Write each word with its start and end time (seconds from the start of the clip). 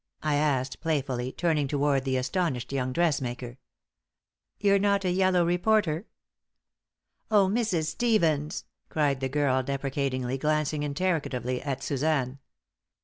I 0.23 0.33
asked, 0.33 0.79
playfully, 0.81 1.31
turning 1.31 1.67
toward 1.67 2.05
the 2.05 2.17
astonished 2.17 2.73
young 2.73 2.91
dressmaker. 2.91 3.59
"You're 4.57 4.79
not 4.79 5.05
a 5.05 5.11
yellow 5.11 5.45
reporter?" 5.45 6.07
"Oh, 7.29 7.47
Mrs. 7.47 7.89
Stevens!" 7.89 8.65
cried 8.89 9.19
the 9.19 9.29
girl, 9.29 9.61
deprecatingly, 9.61 10.39
glancing 10.39 10.81
interrogatively 10.81 11.61
at 11.61 11.83
Suzanne. 11.83 12.39